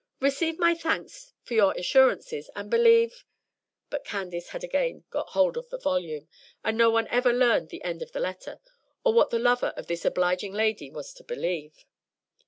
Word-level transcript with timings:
Receive 0.19 0.57
my 0.57 0.73
thanks 0.73 1.31
for 1.43 1.53
your 1.53 1.73
assurances, 1.77 2.49
and 2.55 2.71
believe'" 2.71 3.23
But 3.91 4.03
Candace 4.03 4.49
had 4.49 4.63
again 4.63 5.03
got 5.11 5.29
hold 5.37 5.57
of 5.57 5.69
the 5.69 5.77
volume, 5.77 6.27
and 6.63 6.75
no 6.75 6.89
one 6.89 7.07
ever 7.09 7.31
learned 7.31 7.69
the 7.69 7.83
end 7.83 8.01
of 8.01 8.11
the 8.11 8.19
letter, 8.19 8.59
or 9.03 9.13
what 9.13 9.29
the 9.29 9.37
lover 9.37 9.73
of 9.77 9.85
this 9.85 10.03
obliging 10.03 10.53
lady 10.53 10.89
was 10.89 11.13
to 11.13 11.23
"believe." 11.23 11.85